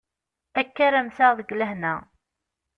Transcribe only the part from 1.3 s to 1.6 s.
deg